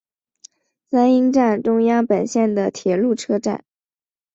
[0.89, 3.63] 三鹰站中央本线的铁路车站。